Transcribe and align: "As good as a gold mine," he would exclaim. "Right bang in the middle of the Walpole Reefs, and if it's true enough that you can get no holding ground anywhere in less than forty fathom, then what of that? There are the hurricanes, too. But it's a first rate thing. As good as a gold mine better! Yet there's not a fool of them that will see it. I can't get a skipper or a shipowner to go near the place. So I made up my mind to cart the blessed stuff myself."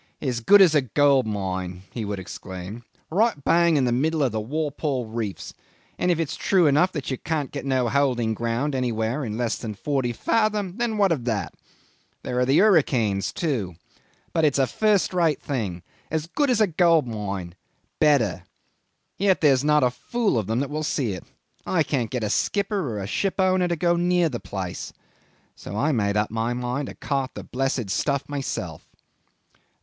"As 0.19 0.39
good 0.39 0.63
as 0.63 0.73
a 0.73 0.81
gold 0.81 1.27
mine," 1.27 1.83
he 1.91 2.05
would 2.05 2.17
exclaim. 2.17 2.83
"Right 3.11 3.35
bang 3.43 3.77
in 3.77 3.85
the 3.85 3.91
middle 3.91 4.23
of 4.23 4.31
the 4.31 4.41
Walpole 4.41 5.05
Reefs, 5.05 5.53
and 5.99 6.09
if 6.09 6.19
it's 6.19 6.35
true 6.35 6.65
enough 6.65 6.91
that 6.93 7.11
you 7.11 7.19
can 7.19 7.45
get 7.45 7.65
no 7.67 7.87
holding 7.87 8.33
ground 8.33 8.73
anywhere 8.73 9.23
in 9.23 9.37
less 9.37 9.57
than 9.59 9.75
forty 9.75 10.11
fathom, 10.11 10.77
then 10.77 10.97
what 10.97 11.11
of 11.11 11.25
that? 11.25 11.53
There 12.23 12.39
are 12.39 12.47
the 12.47 12.57
hurricanes, 12.57 13.31
too. 13.31 13.75
But 14.33 14.43
it's 14.43 14.57
a 14.57 14.65
first 14.65 15.13
rate 15.13 15.39
thing. 15.39 15.83
As 16.09 16.25
good 16.25 16.49
as 16.49 16.59
a 16.61 16.65
gold 16.65 17.05
mine 17.05 17.53
better! 17.99 18.41
Yet 19.19 19.41
there's 19.41 19.63
not 19.63 19.83
a 19.83 19.91
fool 19.91 20.35
of 20.39 20.47
them 20.47 20.61
that 20.61 20.71
will 20.71 20.81
see 20.81 21.11
it. 21.11 21.25
I 21.63 21.83
can't 21.83 22.09
get 22.09 22.23
a 22.23 22.29
skipper 22.31 22.89
or 22.89 22.97
a 22.99 23.05
shipowner 23.05 23.67
to 23.67 23.75
go 23.75 23.95
near 23.95 24.29
the 24.29 24.39
place. 24.39 24.93
So 25.55 25.77
I 25.77 25.91
made 25.91 26.17
up 26.17 26.31
my 26.31 26.55
mind 26.55 26.87
to 26.87 26.95
cart 26.95 27.35
the 27.35 27.43
blessed 27.43 27.91
stuff 27.91 28.27
myself." 28.27 28.87